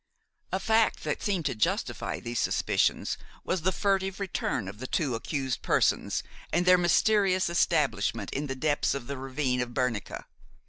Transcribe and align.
A 0.51 0.59
fact 0.59 1.03
that 1.03 1.21
seemed 1.21 1.45
to 1.45 1.53
justify 1.53 2.19
these 2.19 2.39
suspicions 2.39 3.19
was 3.43 3.61
the 3.61 3.71
furtive 3.71 4.19
return 4.19 4.67
of 4.67 4.79
the 4.79 4.87
two 4.87 5.13
accused 5.13 5.61
persons 5.61 6.23
and 6.51 6.65
their 6.65 6.79
mysterious 6.79 7.49
establishment 7.51 8.33
in 8.33 8.47
the 8.47 8.55
depths 8.55 8.95
of 8.95 9.05
the 9.05 9.15
ravine 9.17 9.61
of 9.61 9.75
Bernica. 9.75 10.23